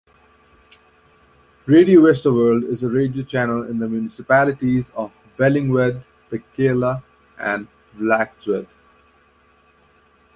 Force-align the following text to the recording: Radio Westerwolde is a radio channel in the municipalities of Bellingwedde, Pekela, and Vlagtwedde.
Radio 1.67 2.01
Westerwolde 2.01 2.63
is 2.67 2.81
a 2.81 2.89
radio 2.89 3.23
channel 3.23 3.69
in 3.69 3.77
the 3.77 3.87
municipalities 3.87 4.89
of 4.95 5.13
Bellingwedde, 5.37 6.03
Pekela, 6.31 7.03
and 7.37 7.67
Vlagtwedde. 7.95 8.65